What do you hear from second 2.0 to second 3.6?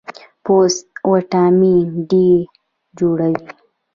ډي جوړوي.